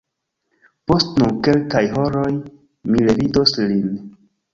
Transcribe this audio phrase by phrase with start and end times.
[0.91, 3.93] Post nur kelkaj horoj mi revidos lin!